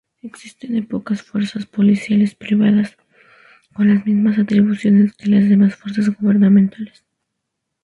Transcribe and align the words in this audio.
Existen 0.23 0.83
pocas 0.87 1.21
fuerzas 1.21 1.67
policiales 1.67 2.33
privadas, 2.33 2.97
con 3.75 3.87
las 3.93 4.03
mismas 4.03 4.39
atribuciones 4.39 5.13
que 5.15 5.29
las 5.29 5.47
demás 5.47 5.75
fuerzas 5.75 6.09
gubernamentales. 6.19 7.05